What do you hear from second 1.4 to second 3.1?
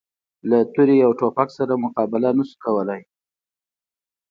سره مقابله نه شو کولای.